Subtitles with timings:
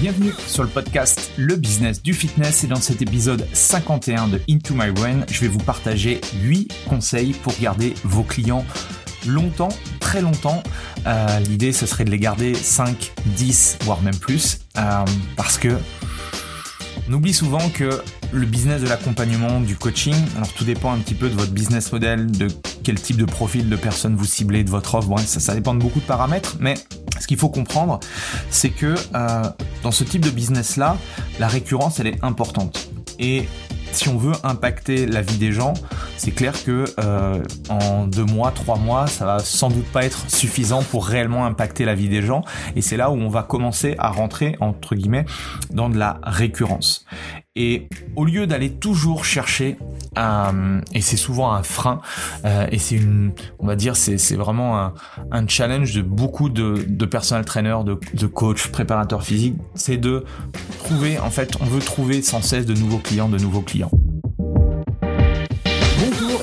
[0.00, 4.72] Bienvenue sur le podcast Le Business du Fitness et dans cet épisode 51 de Into
[4.72, 8.64] My Brain, je vais vous partager 8 conseils pour garder vos clients
[9.26, 9.68] longtemps,
[10.00, 10.62] très longtemps.
[11.06, 15.04] Euh, L'idée, ce serait de les garder 5, 10, voire même plus, euh,
[15.36, 15.76] parce que
[17.10, 21.14] on oublie souvent que le business de l'accompagnement, du coaching, alors tout dépend un petit
[21.14, 22.48] peu de votre business model, de
[22.84, 25.80] quel type de profil de personne vous ciblez, de votre offre, ça, ça dépend de
[25.80, 26.74] beaucoup de paramètres, mais
[27.20, 28.00] ce qu'il faut comprendre,
[28.50, 29.42] c'est que euh,
[29.82, 30.96] dans ce type de business-là,
[31.38, 32.90] la récurrence, elle est importante.
[33.18, 33.46] Et
[33.92, 35.74] si on veut impacter la vie des gens,
[36.16, 40.30] c'est clair que euh, en deux mois, trois mois, ça va sans doute pas être
[40.30, 42.42] suffisant pour réellement impacter la vie des gens.
[42.76, 45.26] Et c'est là où on va commencer à rentrer entre guillemets
[45.70, 47.04] dans de la récurrence.
[47.56, 49.76] Et au lieu d'aller toujours chercher,
[50.16, 52.00] et c'est souvent un frein,
[52.44, 54.94] euh, et c'est une, on va dire, c'est, c'est vraiment un,
[55.32, 60.24] un, challenge de beaucoup de, de personal trainers, de, de coachs, préparateurs physiques, c'est de
[60.84, 63.90] trouver, en fait, on veut trouver sans cesse de nouveaux clients, de nouveaux clients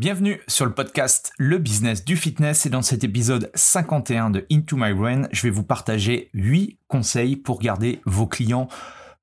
[0.00, 4.78] Bienvenue sur le podcast Le Business du Fitness et dans cet épisode 51 de Into
[4.78, 8.68] My Brain, je vais vous partager 8 conseils pour garder vos clients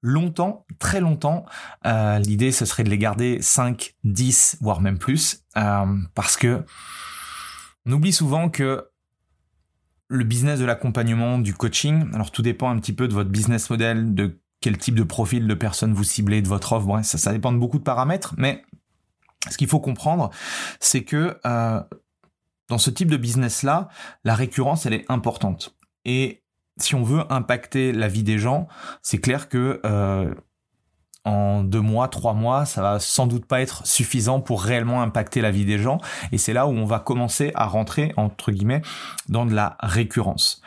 [0.04, 1.46] longtemps, très longtemps.
[1.88, 6.64] Euh, L'idée, ce serait de les garder 5, 10, voire même plus, euh, parce que
[7.88, 8.86] on oublie souvent que
[10.10, 13.72] le business de l'accompagnement, du coaching, alors tout dépend un petit peu de votre business
[13.72, 17.32] model, de quel type de profil de personne vous ciblez, de votre offre, ça, ça
[17.32, 18.64] dépend de beaucoup de paramètres, mais
[19.50, 20.30] ce qu'il faut comprendre,
[20.80, 21.82] c'est que euh,
[22.70, 23.90] dans ce type de business-là,
[24.24, 25.76] la récurrence, elle est importante.
[26.06, 26.44] Et
[26.78, 28.68] si on veut impacter la vie des gens,
[29.02, 30.34] c'est clair que euh,
[31.26, 35.42] en deux mois, trois mois, ça va sans doute pas être suffisant pour réellement impacter
[35.42, 36.00] la vie des gens.
[36.32, 38.82] Et c'est là où on va commencer à rentrer, entre guillemets,
[39.28, 40.62] dans de la récurrence.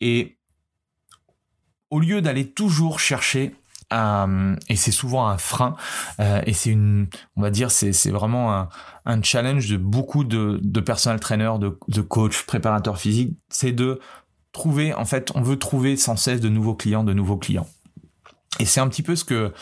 [0.00, 0.38] Et
[1.90, 3.54] au lieu d'aller toujours chercher
[3.92, 5.76] euh, et c'est souvent un frein.
[6.20, 8.68] Euh, et c'est une on va dire c'est c'est vraiment un,
[9.04, 13.36] un challenge de beaucoup de de personnel trainers de de coachs préparateurs physiques.
[13.48, 14.00] C'est de
[14.52, 17.68] trouver en fait on veut trouver sans cesse de nouveaux clients de nouveaux clients.
[18.58, 19.52] Et c'est un petit peu ce que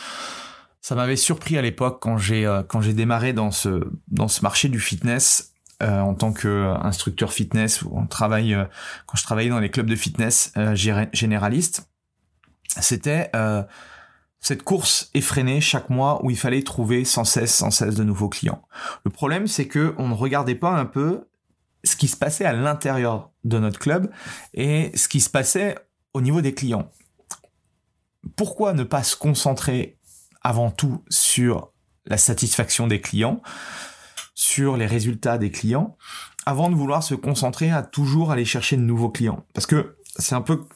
[0.81, 4.41] ça m'avait surpris à l'époque quand j'ai euh, quand j'ai démarré dans ce dans ce
[4.41, 5.51] marché du fitness
[5.83, 8.57] euh, en tant qu'instructeur fitness ou on travaille
[9.05, 10.51] quand je travaillais dans les clubs de fitness
[11.13, 11.87] généralistes
[12.79, 13.29] c'était
[14.45, 18.29] cette course effrénée chaque mois où il fallait trouver sans cesse, sans cesse de nouveaux
[18.29, 18.61] clients.
[19.03, 21.27] Le problème, c'est que on ne regardait pas un peu
[21.83, 24.11] ce qui se passait à l'intérieur de notre club
[24.53, 25.75] et ce qui se passait
[26.13, 26.91] au niveau des clients.
[28.35, 29.97] Pourquoi ne pas se concentrer
[30.43, 31.71] avant tout sur
[32.05, 33.41] la satisfaction des clients,
[34.35, 35.97] sur les résultats des clients,
[36.45, 39.43] avant de vouloir se concentrer à toujours aller chercher de nouveaux clients?
[39.55, 40.67] Parce que c'est un peu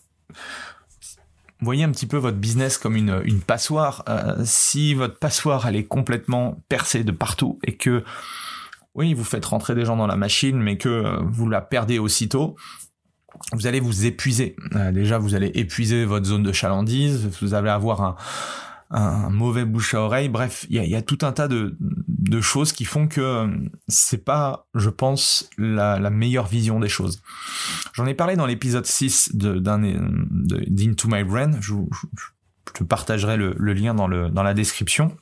[1.62, 4.04] voyez un petit peu votre business comme une, une passoire.
[4.10, 8.04] Euh, si votre passoire elle est complètement percée de partout et que
[8.96, 12.00] oui vous faites rentrer des gens dans la machine mais que euh, vous la perdez
[12.00, 12.56] aussitôt,
[13.54, 14.56] vous allez vous épuiser.
[14.76, 18.16] Euh, déjà vous allez épuiser votre zone de chalandise, vous allez avoir un,
[18.90, 20.30] un mauvais bouche à oreille.
[20.30, 23.22] Bref, il y a, y a, tout un tas de, de choses qui font que
[23.22, 23.48] euh,
[23.88, 27.22] c'est pas, je pense, la, la, meilleure vision des choses.
[27.94, 31.52] J'en ai parlé dans l'épisode 6 d'Into My Brain.
[31.62, 32.08] Je, je,
[32.68, 35.16] je te partagerai le, le, lien dans, le, dans la description.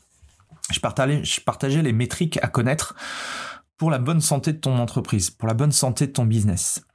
[0.71, 2.95] Je partageais, je partageais les métriques à connaître
[3.77, 6.86] pour la bonne santé de ton entreprise, pour la bonne santé de ton business.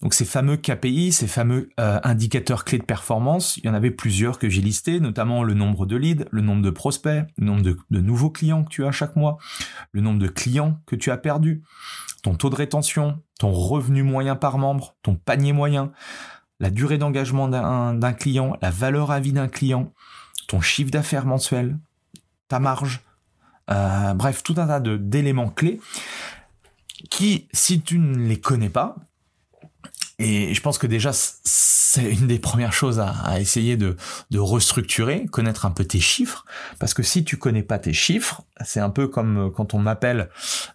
[0.00, 3.90] Donc ces fameux KPI, ces fameux euh, indicateurs clés de performance, il y en avait
[3.90, 7.62] plusieurs que j'ai listés, notamment le nombre de leads, le nombre de prospects, le nombre
[7.62, 9.38] de, de, nouveaux clients que tu as chaque mois,
[9.92, 11.62] le nombre de clients que tu as perdus,
[12.22, 15.92] ton taux de rétention, ton revenu moyen par membre, ton panier moyen,
[16.60, 19.92] la durée d'engagement d'un client, la valeur à vie d'un client,
[20.46, 21.76] ton chiffre d'affaires mensuel,
[22.48, 23.00] ta marge,
[23.68, 25.80] bref, tout un tas d'éléments clés
[27.10, 28.96] qui, si tu ne les connais pas,
[30.22, 33.96] et je pense que déjà, c'est une des premières choses à, essayer de,
[34.34, 36.44] restructurer, connaître un peu tes chiffres,
[36.78, 40.30] parce que si tu connais pas tes chiffres, c'est un peu comme quand on m'appelle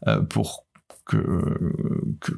[0.07, 0.65] euh, pour
[1.05, 1.41] que,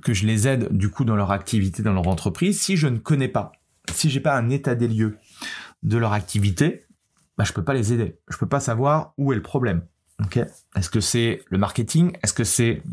[0.03, 2.61] que, je les aide du coup dans leur activité, dans leur entreprise.
[2.61, 3.51] Si je ne connais pas,
[3.91, 5.17] si j'ai pas un état des lieux
[5.81, 6.85] de leur activité,
[7.37, 8.19] bah, je peux pas les aider.
[8.29, 9.81] Je peux pas savoir où est le problème.
[10.75, 12.15] Est-ce que c'est le marketing?
[12.21, 12.83] Est-ce que c'est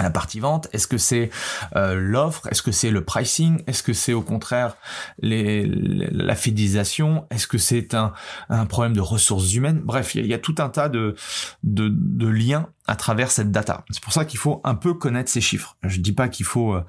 [0.00, 1.30] la partie vente Est-ce que c'est
[1.74, 2.46] euh, l'offre?
[2.50, 3.62] Est-ce que c'est le pricing?
[3.66, 4.76] Est-ce que c'est au contraire
[5.18, 7.26] les, la fidélisation?
[7.30, 8.12] Est-ce que c'est un,
[8.48, 9.80] un, problème de ressources humaines?
[9.82, 11.14] Bref, il y, a tout un tas de,
[11.62, 13.84] de, de, liens à travers cette data.
[13.90, 15.76] C'est pour ça qu'il faut un peu connaître ces chiffres.
[15.82, 16.84] Je dis pas qu'il faut euh,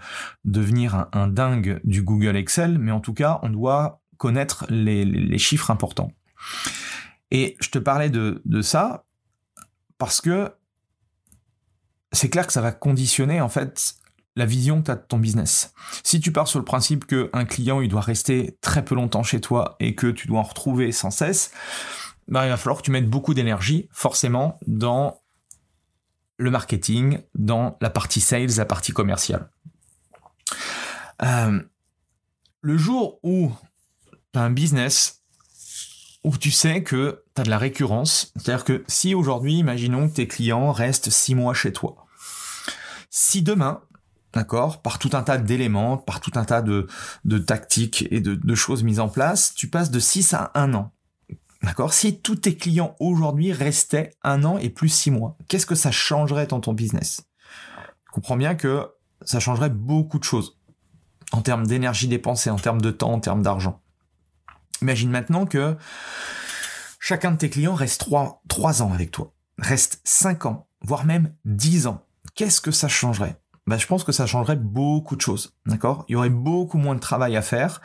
[0.46, 5.38] devenir un, dingue du Google Excel, mais en tout cas, on doit connaître les, les
[5.38, 6.12] chiffres importants.
[7.32, 9.06] Et je te parlais de, de ça
[9.98, 10.52] parce que
[12.12, 13.96] c'est clair que ça va conditionner en fait
[14.36, 15.74] la vision que tu as de ton business.
[16.04, 19.42] Si tu pars sur le principe qu'un client il doit rester très peu longtemps chez
[19.42, 21.52] toi et que tu dois en retrouver sans cesse,
[22.28, 25.22] bah, il va falloir que tu mettes beaucoup d'énergie forcément dans
[26.38, 29.50] le marketing, dans la partie sales, la partie commerciale.
[31.24, 31.60] Euh,
[32.62, 33.52] le jour où
[34.34, 35.17] tu as un business
[36.24, 40.16] où tu sais que tu as de la récurrence, c'est-à-dire que si aujourd'hui, imaginons que
[40.16, 42.06] tes clients restent six mois chez toi,
[43.10, 43.82] si demain,
[44.34, 46.88] d'accord, par tout un tas d'éléments, par tout un tas de,
[47.26, 50.74] de tactiques et de, de, choses mises en place, tu passes de 6 à 1
[50.74, 50.92] an.
[51.64, 51.94] D'accord?
[51.94, 55.92] Si tous tes clients aujourd'hui restaient un an et plus 6 mois, qu'est-ce que ça
[55.92, 57.24] changerait dans ton business?
[58.08, 58.88] Je comprends bien que
[59.24, 60.58] ça changerait beaucoup de choses.
[61.32, 63.82] En termes d'énergie dépensée, en termes de temps, en termes d'argent.
[64.82, 65.76] Imagine maintenant que
[67.00, 71.34] chacun de tes clients reste 3, 3 ans avec toi, reste 5 ans, voire même
[71.46, 72.06] 10 ans.
[72.36, 73.40] Qu'est-ce que ça changerait?
[73.68, 76.06] Bah, je pense que ça changerait beaucoup de choses, d'accord?
[76.08, 77.82] Il y aurait beaucoup moins de travail à faire,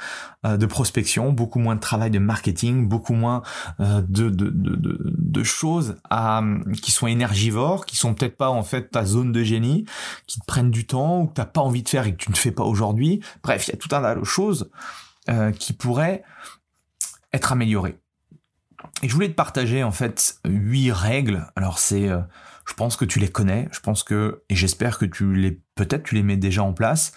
[0.46, 3.42] euh, de prospection, beaucoup moins de travail de marketing, beaucoup moins
[3.80, 6.40] euh, de, de, de, de, choses à,
[6.80, 9.84] qui sont énergivores, qui sont peut-être pas en fait ta zone de génie,
[10.28, 12.30] qui te prennent du temps ou que t'as pas envie de faire et que tu
[12.30, 13.20] ne fais pas aujourd'hui.
[13.42, 14.70] Bref, il y a tout un tas de choses
[15.30, 16.22] euh, qui pourraient
[17.32, 17.99] être améliorées.
[19.02, 21.46] Et je voulais te partager en fait huit règles.
[21.56, 22.08] Alors c'est
[22.67, 26.05] je pense que tu les connais, je pense que, et j'espère que tu les, peut-être
[26.05, 27.12] tu les mets déjà en place,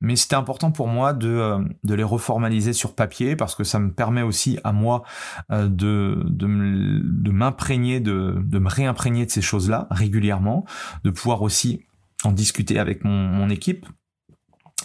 [0.00, 3.78] mais c'était important pour moi de, euh, de les reformaliser sur papier parce que ça
[3.78, 5.02] me permet aussi à moi
[5.50, 10.66] euh, de, de, m'imprégner, de, de me réimprégner de ces choses-là régulièrement,
[11.04, 11.86] de pouvoir aussi
[12.24, 13.86] en discuter avec mon, mon équipe.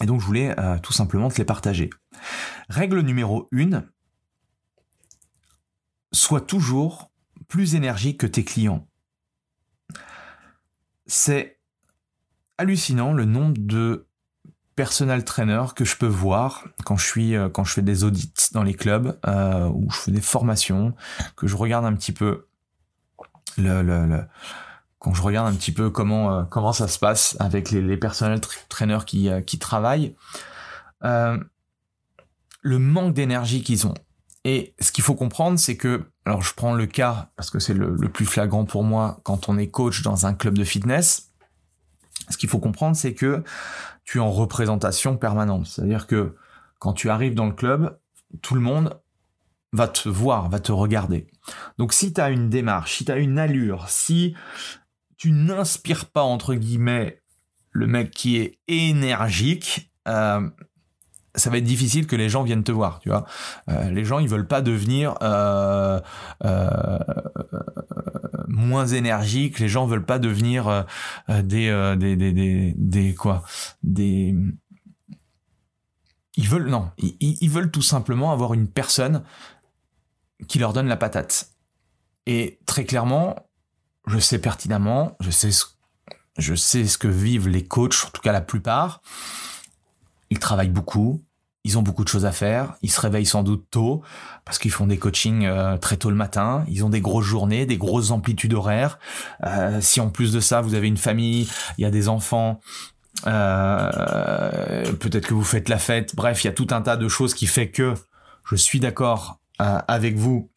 [0.00, 1.90] Et donc je voulais euh, tout simplement te les partager.
[2.70, 3.84] Règle numéro une,
[6.12, 7.10] sois toujours
[7.48, 8.86] plus énergique que tes clients.
[11.06, 11.58] C'est
[12.58, 14.06] hallucinant le nombre de
[14.76, 18.32] personal trainers que je peux voir quand je suis euh, quand je fais des audits
[18.52, 20.94] dans les clubs euh, ou je fais des formations
[21.36, 22.46] que je regarde un petit peu
[23.58, 24.24] le, le,
[24.98, 27.96] quand je regarde un petit peu comment euh, comment ça se passe avec les, les
[27.96, 30.14] personnels trainers qui qui travaillent.
[31.02, 33.94] Le manque d'énergie qu'ils ont
[34.44, 37.74] et ce qu'il faut comprendre, c'est que, alors je prends le cas parce que c'est
[37.74, 41.30] le, plus flagrant pour moi quand on est coach dans un club de fitness.
[42.30, 43.42] Ce qu'il faut comprendre, c'est que
[44.04, 45.66] tu es en représentation permanente.
[45.66, 46.36] C'est-à-dire que
[46.78, 47.98] quand tu arrives dans le club,
[48.40, 48.98] tout le monde
[49.72, 51.26] va te voir, va te regarder.
[51.78, 54.34] Donc si tu as une démarche, si tu as une allure, si
[55.16, 57.22] tu n'inspires pas, entre guillemets,
[57.72, 60.48] le mec qui est énergique, euh,
[61.34, 63.24] ça va être difficile que les gens viennent te voir, tu vois.
[63.68, 66.00] Euh, les gens, ils veulent pas devenir euh,
[66.44, 66.98] euh,
[68.48, 69.60] moins énergiques.
[69.60, 70.86] Les gens veulent pas devenir
[71.28, 73.44] des, des, des, des, quoi,
[73.82, 74.34] des.
[76.36, 79.22] Ils veulent non, ils, veulent tout simplement avoir une personne
[80.48, 81.50] qui leur donne la patate.
[82.26, 83.36] Et très clairement,
[84.06, 85.66] je sais pertinemment, je sais ce,
[86.38, 89.02] je sais ce que vivent les coachs, en tout cas la plupart
[90.30, 91.22] ils travaillent beaucoup,
[91.64, 94.02] ils ont beaucoup de choses à faire, ils se réveillent sans doute tôt
[94.44, 97.66] parce qu'ils font des coachings euh, très tôt le matin, ils ont des grosses journées,
[97.66, 98.98] des grosses amplitudes horaires.
[99.44, 102.60] Euh, si en plus de ça vous avez une famille, il y a des enfants,
[103.26, 106.16] euh, peut-être que vous faites la fête.
[106.16, 107.94] Bref, il y a tout un tas de choses qui fait que
[108.48, 110.50] je suis d'accord avec vous,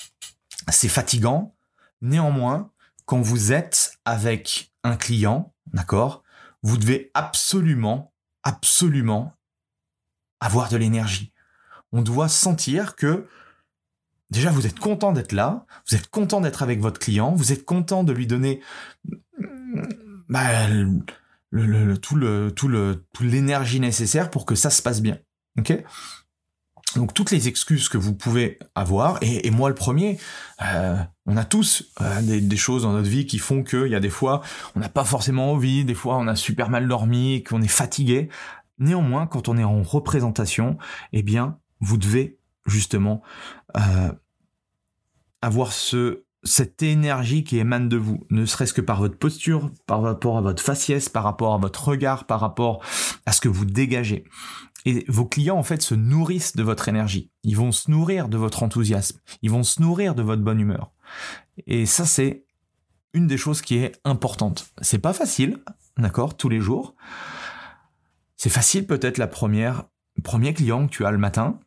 [0.69, 1.53] c'est fatigant.
[2.01, 2.71] Néanmoins,
[3.05, 6.23] quand vous êtes avec un client, d'accord,
[6.61, 8.13] vous devez absolument,
[8.43, 9.33] absolument
[10.43, 11.31] avoir de l'énergie.
[11.91, 13.27] On doit sentir que
[14.29, 17.65] déjà vous êtes content d'être là, vous êtes content d'être avec votre client, vous êtes
[17.65, 18.61] content de lui donner
[20.29, 20.67] bah,
[21.51, 25.17] le, tout le tout le l'énergie nécessaire pour que ça se passe bien.
[25.57, 25.73] Ok?
[26.95, 30.19] Donc toutes les excuses que vous pouvez avoir, et, moi le premier,
[30.61, 30.95] euh,
[31.25, 34.11] on a tous euh, des, choses dans notre vie qui font qu'il y a des
[34.11, 34.41] fois
[34.75, 38.29] on n'a pas forcément envie, des fois on a super mal dormi, qu'on est fatigué.
[38.79, 40.77] Néanmoins, quand on est en représentation,
[41.11, 43.21] eh bien, vous devez justement
[43.77, 44.11] euh,
[45.41, 50.01] avoir ce cette énergie qui émane de vous, ne serait-ce que par votre posture, par
[50.01, 52.83] rapport à votre faciès, par rapport à votre regard, par rapport
[53.25, 54.25] à ce que vous dégagez.
[54.85, 57.31] Et vos clients, en fait, se nourrissent de votre énergie.
[57.43, 59.19] Ils vont se nourrir de votre enthousiasme.
[59.41, 60.91] Ils vont se nourrir de votre bonne humeur.
[61.67, 62.45] Et ça, c'est
[63.13, 64.67] une des choses qui est importante.
[64.81, 65.59] C'est pas facile,
[65.97, 66.95] d'accord, tous les jours.
[68.43, 69.85] C'est facile peut-être la première,
[70.21, 71.61] premier client que tu as le matin.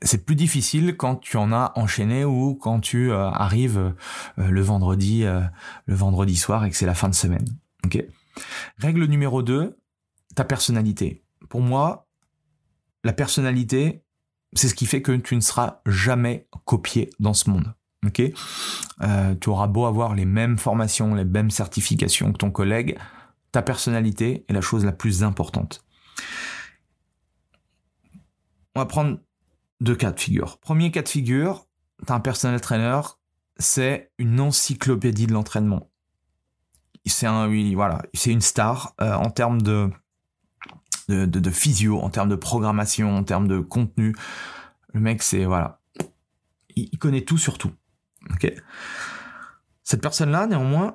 [0.00, 3.76] C'est plus difficile quand tu en as enchaîné ou quand tu euh, arrives
[4.38, 5.42] euh, le vendredi, euh,
[5.84, 7.44] le vendredi soir et que c'est la fin de semaine.
[7.84, 8.02] Ok?
[8.78, 9.76] Règle numéro 2,
[10.34, 12.08] ta personnalité pour moi,
[13.04, 14.02] la personnalité,
[14.54, 17.74] c'est ce qui fait que tu ne seras jamais copié dans ce monde.
[18.06, 18.22] Ok?
[19.40, 22.96] Tu auras beau avoir les mêmes formations, les mêmes certifications que ton collègue,
[23.52, 25.84] ta personnalité est la chose la plus importante.
[28.74, 29.18] On va prendre
[29.80, 30.58] deux cas de figure.
[30.58, 31.66] Premier cas de figure,
[32.06, 33.00] tu un personnel trainer,
[33.56, 35.90] c'est une encyclopédie de l'entraînement.
[37.06, 39.90] C'est un, oui, voilà, une star euh, en termes de
[41.50, 44.14] physio, en termes de programmation, en termes de contenu.
[44.92, 45.80] Le mec, c'est voilà,
[46.76, 47.72] il, connaît tout sur tout.
[49.82, 50.94] Cette personne-là, néanmoins,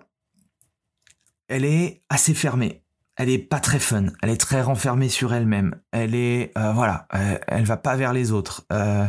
[1.53, 2.83] elle est assez fermée.
[3.15, 4.07] Elle est pas très fun.
[4.23, 5.79] Elle est très renfermée sur elle-même.
[5.91, 7.07] Elle est euh, voilà,
[7.47, 8.65] elle, va pas vers les autres.
[8.71, 9.07] Euh,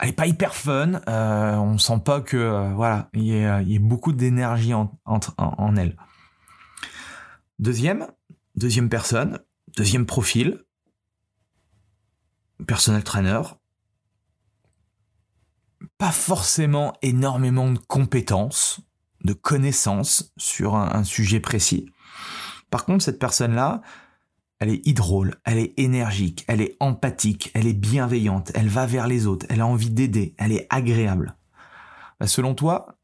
[0.00, 1.00] elle est pas hyper fun.
[1.08, 5.96] Euh, on sent pas que voilà, il y, a, beaucoup d'énergie en, en elle.
[7.60, 8.08] Deuxième,
[8.56, 9.38] deuxième personne,
[9.76, 10.64] Deuxième profil,
[12.66, 13.40] personnel trainer.
[15.96, 18.80] Pas forcément énormément de compétences,
[19.24, 21.90] de connaissances sur un, sujet précis.
[22.70, 23.82] Par contre, cette personne-là,
[24.58, 29.06] elle est hydrôle, elle est énergique, elle est empathique, elle est bienveillante, elle va vers
[29.06, 31.36] les autres, elle a envie d'aider, elle est agréable.
[32.20, 32.98] Bah, selon toi,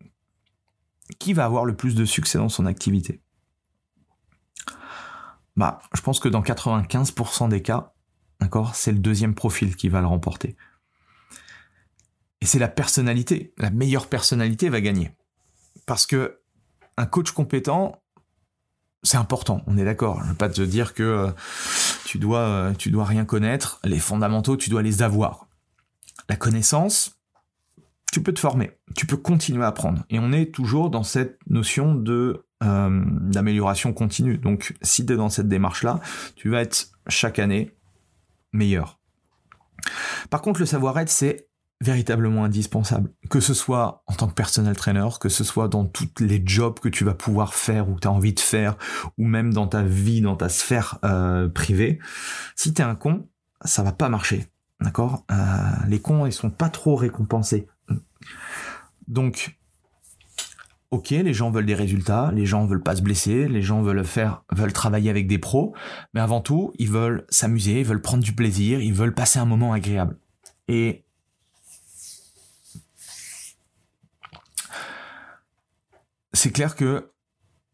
[1.19, 3.21] qui va avoir le plus de succès dans son activité?
[5.57, 7.93] Bah, je pense que dans 95% des cas,
[8.41, 10.57] d'accord, c'est le deuxième profil qui va le remporter.
[12.41, 15.18] Et c'est la personnalité, la meilleure personnalité va gagner.
[15.87, 16.41] Parce que
[16.97, 18.03] un coach compétent,
[19.03, 20.23] c'est important, on est d'accord.
[20.25, 21.31] Je veux pas te dire que euh,
[22.05, 23.81] tu dois, euh, tu dois rien connaître.
[23.85, 25.47] Les fondamentaux, tu dois les avoir.
[26.29, 27.19] La connaissance,
[28.13, 30.05] tu peux te former, tu peux continuer à apprendre.
[30.11, 34.37] Et on est toujours dans cette notion de euh, d'amélioration continue.
[34.37, 36.01] Donc si tu es dans cette démarche-là,
[36.35, 37.73] tu vas être chaque année
[38.53, 38.99] meilleur.
[40.31, 41.48] Par contre, le savoir-être, c'est
[41.81, 43.11] véritablement indispensable.
[43.31, 46.79] Que ce soit en tant que personnel trainer, que ce soit dans tous les jobs
[46.81, 48.77] que tu vas pouvoir faire ou tu as envie de faire,
[49.17, 51.99] ou même dans ta vie, dans ta sphère euh, privée,
[52.57, 53.29] si tu es un con,
[53.65, 54.47] ça va pas marcher.
[54.81, 55.25] D'accord?
[55.31, 55.37] Euh,
[55.89, 57.69] Les cons, ils sont pas trop récompensés.
[59.07, 59.59] Donc,
[60.91, 64.05] ok, les gens veulent des résultats, les gens veulent pas se blesser, les gens veulent
[64.05, 65.75] faire, veulent travailler avec des pros,
[66.15, 69.45] mais avant tout, ils veulent s'amuser, ils veulent prendre du plaisir, ils veulent passer un
[69.45, 70.19] moment agréable.
[70.69, 71.05] Et
[76.39, 77.13] c'est clair que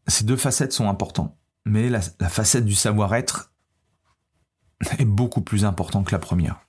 [0.07, 3.53] ces deux facettes sont importantes, mais la, facette du savoir-être
[4.97, 6.61] est beaucoup plus importante que la première.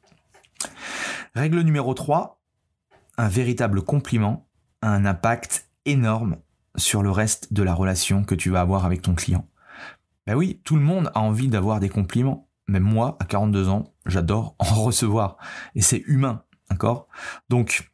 [1.34, 2.42] Règle numéro 3,
[3.16, 4.46] un véritable compliment
[4.82, 6.36] a un impact énorme
[6.76, 9.48] sur le reste de la relation que tu vas avoir avec ton client.
[10.26, 12.50] Ben oui, tout le monde a envie d'avoir des compliments.
[12.68, 15.38] Même moi, à 42 ans, j'adore en recevoir.
[15.74, 17.08] Et c'est humain, d'accord?
[17.48, 17.90] Donc,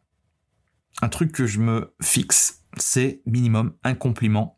[1.02, 4.56] un truc que je me fixe, c'est minimum un compliment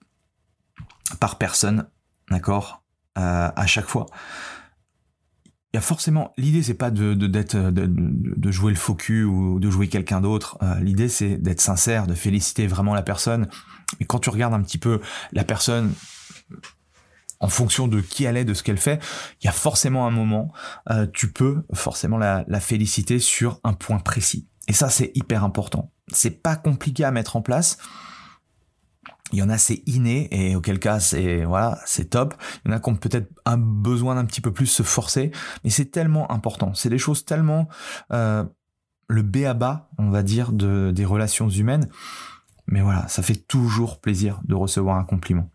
[1.21, 1.89] par personne,
[2.31, 2.85] d'accord
[3.19, 4.07] euh, À chaque fois.
[5.73, 9.25] Il y a forcément l'idée c'est pas de d'être de, de, jouer le faux cul
[9.25, 10.57] ou de jouer quelqu'un d'autre.
[10.63, 13.49] Euh, l'idée c'est d'être sincère de féliciter vraiment la personne.
[13.99, 15.01] Et quand tu regardes un petit peu
[15.33, 15.93] la personne
[17.41, 19.03] en fonction de qui elle est de ce qu'elle fait
[19.43, 20.53] il y a forcément un moment
[20.91, 24.47] euh, tu peux forcément la, la féliciter sur un point précis.
[24.69, 27.79] Et ça c'est hyper important c'est pas compliqué à mettre en place
[29.33, 32.35] il y en a c'est inné et auquel cas c'est voilà c'est top.
[32.65, 35.33] Il y en a qui ont peut-être un besoin d'un petit peu plus se forcer,
[35.65, 36.73] mais c'est tellement important.
[36.75, 37.69] C'est des choses tellement
[38.13, 38.45] euh,
[39.09, 41.89] le B à bas, on va dire, de, des relations humaines.
[42.67, 45.51] Mais voilà, ça fait toujours plaisir de recevoir un compliment.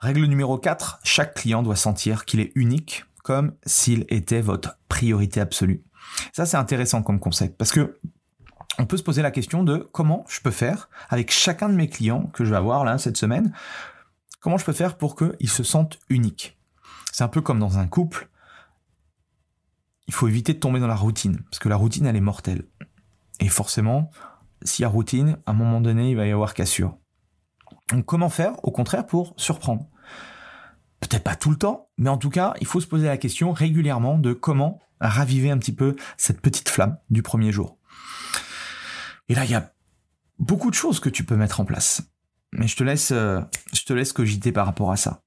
[0.00, 5.40] Règle numéro 4, chaque client doit sentir qu'il est unique, comme s'il était votre priorité
[5.40, 5.84] absolue.
[6.32, 7.98] Ça, c'est intéressant comme concept, parce que
[8.78, 11.88] on peut se poser la question de comment je peux faire avec chacun de mes
[11.88, 13.52] clients que je vais avoir là cette semaine,
[14.40, 16.58] comment je peux faire pour qu'ils se sentent uniques?
[17.12, 18.28] C'est un peu comme dans un couple,
[20.06, 22.64] il faut éviter de tomber dans la routine, parce que la routine, elle est mortelle.
[23.40, 24.10] Et forcément,
[24.62, 26.96] s'il y a routine, à un moment donné, il va y avoir cassure.
[27.90, 29.86] Donc comment faire, au contraire, pour surprendre?
[31.00, 33.52] Peut-être pas tout le temps, mais en tout cas, il faut se poser la question
[33.52, 37.78] régulièrement de comment raviver un petit peu cette petite flamme du premier jour.
[39.28, 39.72] Et là, il y a
[40.38, 42.02] beaucoup de choses que tu peux mettre en place.
[42.52, 43.40] Mais je te laisse, euh,
[43.72, 45.22] je te laisse cogiter par rapport à ça.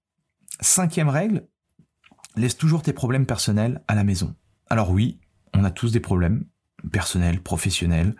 [0.61, 1.47] Cinquième règle,
[2.35, 4.35] laisse toujours tes problèmes personnels à la maison.
[4.69, 5.19] Alors oui,
[5.53, 6.45] on a tous des problèmes
[6.91, 8.15] personnels, professionnels,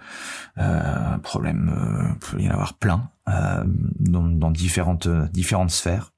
[0.58, 6.14] euh, problèmes, euh, il peut y en avoir plein euh, dans, différentes différentes sphères.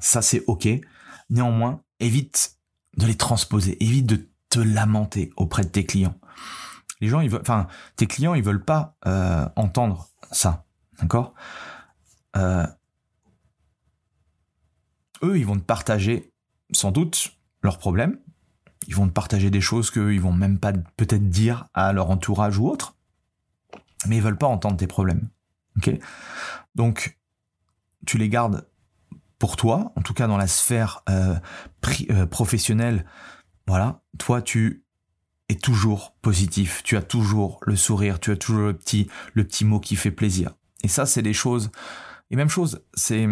[0.00, 0.68] Ça c'est ok.
[1.30, 2.56] Néanmoins, évite
[2.96, 6.18] de les transposer, évite de te lamenter auprès de tes clients.
[7.04, 8.96] Les gens, ils veulent, enfin, tes clients, ils veulent pas
[9.56, 10.64] entendre ça,
[11.00, 11.34] d'accord?
[15.22, 16.32] Eux, ils vont te partager
[16.72, 18.18] sans doute leurs problèmes,
[18.88, 22.56] ils vont te partager des choses qu'ils vont même pas peut-être dire à leur entourage
[22.56, 22.96] ou autre,
[24.06, 25.28] mais ils veulent pas entendre tes problèmes.
[25.76, 25.90] Ok?
[26.74, 27.18] Donc,
[28.06, 28.66] tu les gardes
[29.38, 31.34] pour toi, en tout cas dans la sphère euh,
[32.10, 33.04] euh, professionnelle.
[33.66, 34.83] Voilà, toi tu
[35.48, 39.64] es toujours positif, tu as toujours le sourire, tu as toujours le petit, le petit
[39.64, 40.54] mot qui fait plaisir.
[40.82, 41.70] Et ça, c'est des choses.
[42.30, 43.28] Et même chose, c'est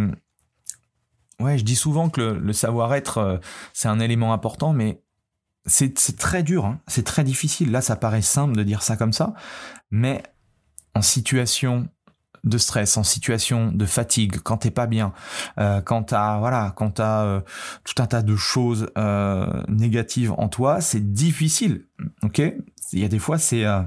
[1.40, 3.38] Ouais, je dis souvent que le, le savoir-être, euh,
[3.73, 5.02] c'est un élément important, mais
[5.66, 6.81] c'est très dur, hein.
[6.87, 7.71] c'est très difficile.
[7.71, 9.35] Là, ça paraît simple de dire ça comme ça,
[9.90, 10.23] mais
[10.95, 11.88] en situation
[12.45, 15.13] de stress, en situation de fatigue, quand t'es pas bien,
[15.59, 17.40] euh, quand t'as voilà, quand t'as euh,
[17.85, 21.87] tout un tas de choses euh, négatives en toi, c'est difficile.
[22.23, 23.81] Ok, il y a des fois c'est euh,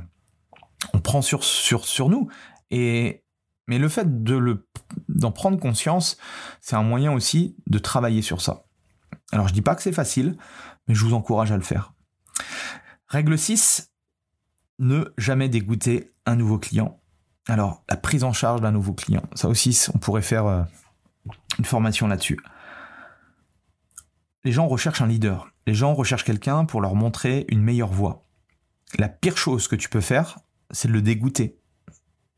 [0.93, 2.29] on prend sur sur sur nous
[2.71, 3.23] et
[3.67, 4.67] mais le fait de le
[5.10, 6.17] d'en prendre conscience,
[6.62, 8.65] c'est un moyen aussi de travailler sur ça.
[9.32, 10.38] Alors je dis pas que c'est facile,
[10.88, 11.93] mais je vous encourage à le faire.
[13.08, 13.91] Règle 6,
[14.79, 16.99] ne jamais dégoûter un nouveau client.
[17.47, 20.63] Alors, la prise en charge d'un nouveau client, ça aussi, on pourrait faire euh,
[21.60, 22.39] une formation là-dessus.
[24.43, 25.47] Les gens recherchent un leader.
[25.67, 28.25] Les gens recherchent quelqu'un pour leur montrer une meilleure voie.
[28.97, 30.39] La pire chose que tu peux faire,
[30.71, 31.60] c'est de le dégoûter.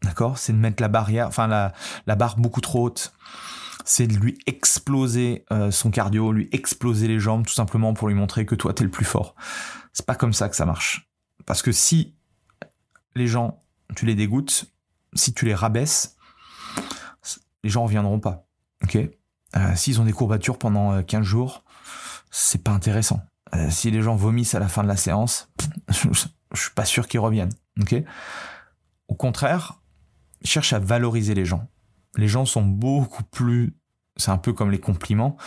[0.04, 0.38] D'accord?
[0.38, 3.14] C'est de mettre la barrière, enfin la, barre beaucoup trop haute
[3.86, 8.16] c'est de lui exploser euh, son cardio, lui exploser les jambes, tout simplement pour lui
[8.16, 9.34] montrer que toi, t'es le plus fort.
[9.94, 11.10] C'est pas comme ça que ça marche.
[11.46, 12.14] Parce que si
[13.16, 13.64] les gens,
[13.96, 14.66] tu les dégoûtes,
[15.18, 16.16] si tu les rabaisses,
[17.64, 18.48] les gens reviendront pas.
[18.84, 18.98] Ok?
[19.56, 21.64] Euh, S'ils ont des courbatures pendant 15 euh, jours,
[22.32, 23.22] c'est pas intéressant.
[23.70, 25.50] si les gens vomissent à la fin de la séance,
[25.90, 26.08] je,
[26.54, 27.54] je suis pas sûr qu'ils reviennent.
[29.08, 29.82] Au contraire,
[30.44, 31.68] cherche à valoriser les gens
[32.18, 33.78] les gens sont beaucoup plus,
[34.18, 35.38] c'est un peu comme les compliments.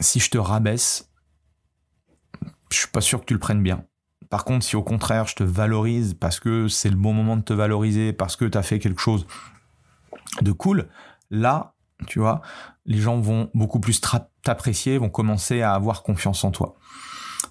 [0.00, 1.10] Si je te rabaisse,
[2.70, 3.84] je suis pas sûr que tu le prennes bien.
[4.30, 7.42] Par contre, si au contraire je te valorise parce que c'est le bon moment de
[7.42, 9.26] te valoriser, parce que tu as fait quelque chose
[10.42, 10.88] de cool,
[11.30, 11.74] là,
[12.06, 12.42] tu vois,
[12.86, 14.00] les gens vont beaucoup plus
[14.42, 16.76] t'apprécier, vont commencer à avoir confiance en toi.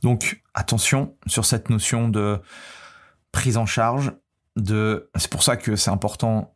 [0.01, 2.41] Donc, attention sur cette notion de
[3.31, 4.11] prise en charge,
[4.55, 6.55] de, c'est pour ça que c'est important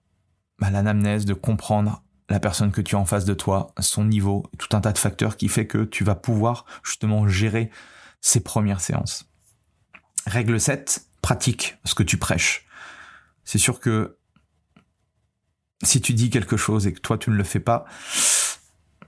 [0.59, 4.43] bah, l'anamnèse, de comprendre la personne que tu as en face de toi, son niveau,
[4.57, 7.71] tout un tas de facteurs qui fait que tu vas pouvoir justement gérer
[8.21, 9.26] ces premières séances.
[10.27, 12.67] Règle 7, pratique ce que tu prêches.
[13.45, 14.17] C'est sûr que
[15.83, 17.85] si tu dis quelque chose et que toi tu ne le fais pas,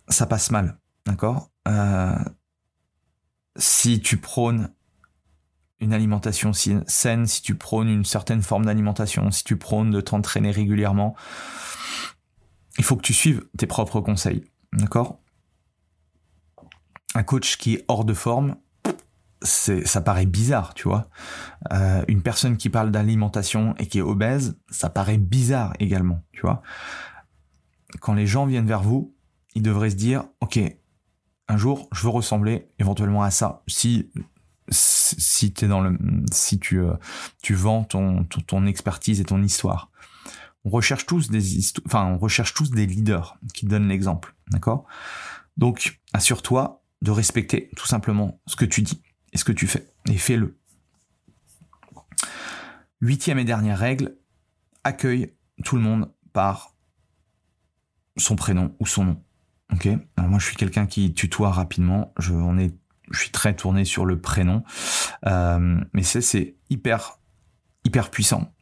[0.08, 1.51] ça passe mal, d'accord?
[1.67, 2.17] Euh,
[3.58, 4.73] Si tu prônes
[5.82, 10.51] une alimentation saine, si tu prônes une certaine forme d'alimentation, si tu prônes de t'entraîner
[10.51, 11.15] régulièrement,
[12.77, 14.45] il faut que tu suives tes propres conseils.
[14.71, 15.19] D'accord?
[17.13, 18.55] Un coach qui est hors de forme,
[19.41, 21.10] ça paraît bizarre, tu vois.
[21.71, 26.41] Euh, une personne qui parle d'alimentation et qui est obèse, ça paraît bizarre également, tu
[26.41, 26.62] vois.
[28.02, 29.15] Quand les gens viennent vers vous,
[29.56, 30.60] ils devraient se dire, ok,
[31.47, 33.63] un jour, je veux ressembler éventuellement à ça.
[33.67, 34.12] Si
[34.71, 35.97] si es dans le,
[36.32, 36.93] si tu, euh,
[37.41, 39.91] tu vends ton, ton, expertise et ton histoire.
[40.65, 41.41] On recherche tous des
[41.86, 44.36] enfin, on recherche tous des leaders qui donnent l'exemple.
[44.52, 44.86] D'accord?
[45.58, 49.02] Donc, assure-toi de respecter tout simplement ce que tu dis
[49.34, 49.88] et ce que tu fais.
[50.10, 50.58] Et fais-le.
[53.02, 54.18] Huitième et dernière règle,
[54.84, 56.76] accueille tout le monde par
[58.18, 59.24] son prénom ou son nom.
[59.74, 59.88] Ok?
[60.18, 62.13] Alors moi, je suis quelqu'un qui tutoie rapidement.
[62.18, 62.34] Je,
[63.12, 64.63] suis très tourné sur le prénom,
[65.26, 67.20] euh, mais c'est hyper
[67.86, 68.54] hyper puissant.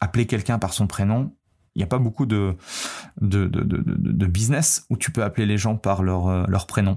[0.00, 1.34] Appeler quelqu'un par son prénom,
[1.74, 2.56] il n'y a pas beaucoup de
[3.20, 6.66] de, de, de, de, business où tu peux appeler les gens par leur, euh, leur
[6.66, 6.96] prénom.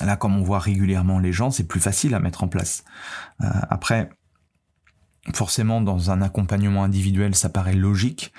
[0.00, 2.84] Là, comme on voit régulièrement les gens, c'est plus facile à mettre en place.
[3.42, 4.10] Euh, après,
[5.34, 8.32] forcément, dans un accompagnement individuel, ça paraît logique.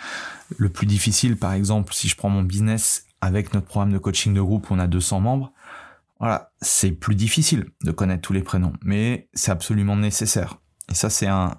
[0.57, 4.33] Le plus difficile, par exemple, si je prends mon business avec notre programme de coaching
[4.33, 5.53] de groupe, on a 200 membres.
[6.19, 10.59] Voilà, c'est plus difficile de connaître tous les prénoms, mais c'est absolument nécessaire.
[10.89, 11.55] Et ça, c'est un,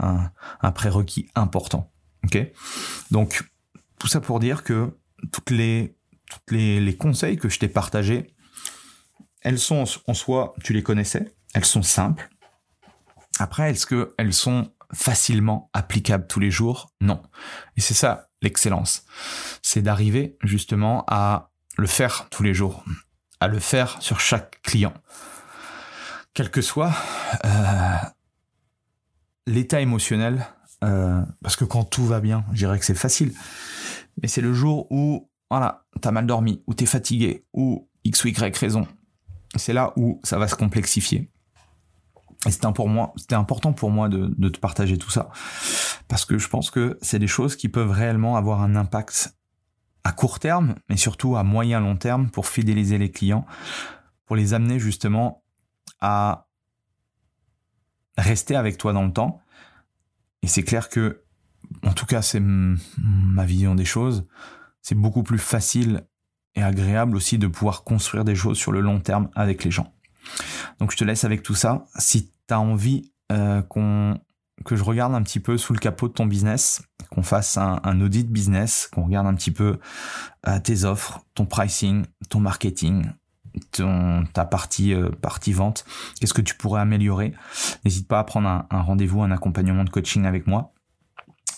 [0.61, 1.91] un, prérequis important.
[2.25, 2.39] Ok?
[3.11, 3.43] Donc,
[3.99, 4.97] tout ça pour dire que
[5.33, 5.97] toutes les,
[6.31, 8.35] toutes les, les conseils que je t'ai partagés,
[9.43, 12.29] elles sont en soi, tu les connaissais, elles sont simples.
[13.39, 16.93] Après, est-ce qu'elles sont facilement applicables tous les jours?
[17.01, 17.23] Non.
[17.77, 19.05] Et c'est ça l'excellence.
[19.63, 22.85] C'est d'arriver justement à le faire tous les jours,
[23.41, 24.93] à le faire sur chaque client.
[26.35, 26.93] Quel que soit
[27.45, 27.97] euh,
[29.47, 30.47] l'état émotionnel,
[30.85, 33.33] euh, parce que quand tout va bien, je dirais que c'est facile.
[34.21, 38.29] Mais c'est le jour où, voilà, t'as mal dormi, ou t'es fatigué, ou X ou
[38.29, 38.87] Y raison.
[39.57, 41.29] C'est là où ça va se complexifier.
[42.47, 42.67] Et c'était
[43.35, 45.31] important pour moi de, de, te partager tout ça.
[46.09, 49.37] Parce que je pense que c'est des choses qui peuvent réellement avoir un impact
[50.05, 53.47] à court terme, mais surtout à moyen long terme pour fidéliser les clients,
[54.27, 55.45] pour les amener justement
[56.01, 56.49] à
[58.19, 59.41] rester avec toi dans le temps.
[60.43, 61.23] Et c'est clair que,
[61.85, 64.27] en tout cas, c'est ma vision des choses.
[64.81, 66.05] C'est beaucoup plus facile
[66.55, 69.93] et agréable aussi de pouvoir construire des choses sur le long terme avec les gens.
[70.79, 71.87] Donc je te laisse avec tout ça.
[71.99, 74.19] Si tu as envie euh, qu'on
[74.65, 78.01] que je regarde un petit peu sous le capot de ton business, qu'on fasse un,
[78.01, 79.81] audit business, qu'on regarde un petit peu
[80.47, 83.07] euh, tes offres, ton pricing, ton marketing,
[83.73, 85.85] ton, ta partie, euh, partie vente,
[86.21, 87.33] qu'est-ce que tu pourrais améliorer.
[87.85, 90.73] N'hésite pas à prendre un, un rendez-vous, un accompagnement de coaching avec moi.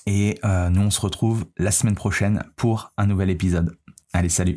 [0.06, 3.76] Et nous, on se retrouve la semaine prochaine pour un nouvel épisode.
[4.12, 4.56] Allez, salut